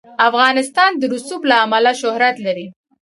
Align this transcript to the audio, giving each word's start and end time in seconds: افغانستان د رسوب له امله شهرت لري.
افغانستان 0.29 0.91
د 0.97 1.03
رسوب 1.13 1.41
له 1.49 1.55
امله 1.65 1.91
شهرت 2.01 2.35
لري. 2.45 2.67